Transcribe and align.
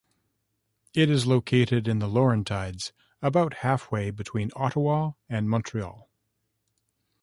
It 0.95 1.11
is 1.11 1.27
located 1.27 1.87
in 1.87 1.99
the 1.99 2.07
Laurentides, 2.07 2.91
about 3.21 3.57
halfway 3.57 4.09
between 4.09 4.49
Ottawa 4.55 5.11
and 5.29 5.47
Montreal. 5.47 6.09